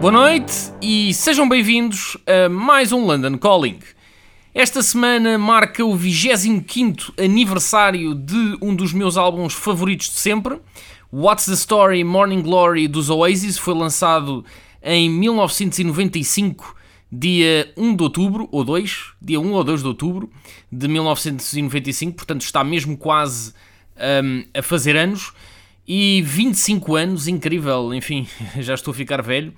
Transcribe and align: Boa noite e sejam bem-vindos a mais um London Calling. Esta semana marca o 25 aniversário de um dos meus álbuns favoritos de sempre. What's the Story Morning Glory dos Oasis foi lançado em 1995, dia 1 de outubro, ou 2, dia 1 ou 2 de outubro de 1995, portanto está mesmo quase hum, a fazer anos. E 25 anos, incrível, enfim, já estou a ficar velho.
Boa 0.00 0.12
noite 0.12 0.54
e 0.80 1.12
sejam 1.12 1.46
bem-vindos 1.46 2.16
a 2.26 2.48
mais 2.48 2.90
um 2.90 3.04
London 3.04 3.36
Calling. 3.36 3.80
Esta 4.54 4.82
semana 4.82 5.36
marca 5.36 5.84
o 5.84 5.94
25 5.94 7.12
aniversário 7.22 8.14
de 8.14 8.56
um 8.62 8.74
dos 8.74 8.94
meus 8.94 9.18
álbuns 9.18 9.52
favoritos 9.52 10.08
de 10.08 10.16
sempre. 10.16 10.58
What's 11.12 11.44
the 11.44 11.52
Story 11.52 12.02
Morning 12.02 12.40
Glory 12.40 12.88
dos 12.88 13.10
Oasis 13.10 13.58
foi 13.58 13.74
lançado 13.74 14.42
em 14.82 15.10
1995, 15.10 16.74
dia 17.12 17.70
1 17.76 17.94
de 17.94 18.02
outubro, 18.02 18.48
ou 18.50 18.64
2, 18.64 19.12
dia 19.20 19.38
1 19.38 19.52
ou 19.52 19.62
2 19.62 19.82
de 19.82 19.86
outubro 19.86 20.30
de 20.72 20.88
1995, 20.88 22.16
portanto 22.16 22.40
está 22.40 22.64
mesmo 22.64 22.96
quase 22.96 23.52
hum, 24.24 24.44
a 24.54 24.62
fazer 24.62 24.96
anos. 24.96 25.30
E 25.92 26.22
25 26.22 26.94
anos, 26.94 27.26
incrível, 27.26 27.92
enfim, 27.92 28.24
já 28.60 28.74
estou 28.74 28.92
a 28.92 28.94
ficar 28.94 29.20
velho. 29.22 29.52